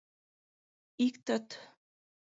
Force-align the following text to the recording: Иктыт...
Иктыт... 1.05 1.47